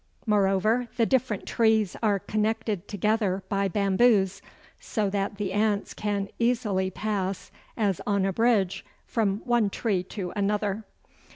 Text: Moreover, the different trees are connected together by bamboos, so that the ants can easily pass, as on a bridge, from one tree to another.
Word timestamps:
Moreover, 0.25 0.87
the 0.97 1.05
different 1.05 1.45
trees 1.45 1.95
are 2.01 2.17
connected 2.17 2.87
together 2.87 3.43
by 3.49 3.67
bamboos, 3.67 4.41
so 4.79 5.11
that 5.11 5.35
the 5.37 5.53
ants 5.53 5.93
can 5.93 6.27
easily 6.39 6.89
pass, 6.89 7.51
as 7.77 8.01
on 8.07 8.25
a 8.25 8.33
bridge, 8.33 8.83
from 9.05 9.41
one 9.45 9.69
tree 9.69 10.01
to 10.05 10.33
another. 10.35 10.85